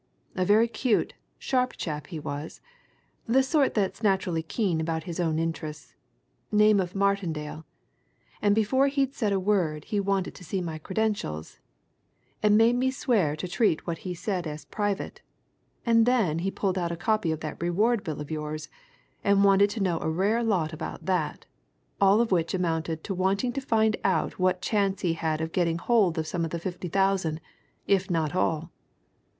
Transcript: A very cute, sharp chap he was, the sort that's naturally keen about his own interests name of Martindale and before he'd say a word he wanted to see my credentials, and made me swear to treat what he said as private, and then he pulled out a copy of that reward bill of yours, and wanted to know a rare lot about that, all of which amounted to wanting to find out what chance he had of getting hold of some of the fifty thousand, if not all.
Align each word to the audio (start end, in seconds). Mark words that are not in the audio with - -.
A 0.35 0.45
very 0.45 0.67
cute, 0.67 1.13
sharp 1.37 1.73
chap 1.77 2.07
he 2.07 2.19
was, 2.19 2.59
the 3.27 3.43
sort 3.43 3.75
that's 3.75 4.01
naturally 4.01 4.41
keen 4.41 4.81
about 4.81 5.03
his 5.03 5.19
own 5.19 5.37
interests 5.37 5.93
name 6.51 6.79
of 6.79 6.95
Martindale 6.95 7.67
and 8.41 8.55
before 8.55 8.87
he'd 8.87 9.13
say 9.13 9.31
a 9.31 9.39
word 9.39 9.85
he 9.85 9.99
wanted 9.99 10.33
to 10.33 10.43
see 10.43 10.59
my 10.59 10.79
credentials, 10.79 11.59
and 12.41 12.57
made 12.57 12.75
me 12.77 12.89
swear 12.89 13.35
to 13.35 13.47
treat 13.47 13.85
what 13.85 13.99
he 13.99 14.15
said 14.15 14.47
as 14.47 14.65
private, 14.65 15.21
and 15.85 16.07
then 16.07 16.39
he 16.39 16.49
pulled 16.49 16.79
out 16.79 16.91
a 16.91 16.97
copy 16.97 17.31
of 17.31 17.41
that 17.41 17.61
reward 17.61 18.03
bill 18.03 18.19
of 18.19 18.31
yours, 18.31 18.69
and 19.23 19.43
wanted 19.43 19.69
to 19.69 19.83
know 19.83 19.99
a 19.99 20.09
rare 20.09 20.41
lot 20.41 20.73
about 20.73 21.05
that, 21.05 21.45
all 22.01 22.19
of 22.21 22.31
which 22.31 22.55
amounted 22.55 23.03
to 23.03 23.13
wanting 23.13 23.53
to 23.53 23.61
find 23.61 23.95
out 24.03 24.39
what 24.39 24.63
chance 24.63 25.01
he 25.01 25.13
had 25.13 25.41
of 25.41 25.51
getting 25.51 25.77
hold 25.77 26.17
of 26.17 26.25
some 26.25 26.43
of 26.43 26.49
the 26.49 26.57
fifty 26.57 26.87
thousand, 26.87 27.39
if 27.85 28.09
not 28.09 28.33
all. 28.33 28.71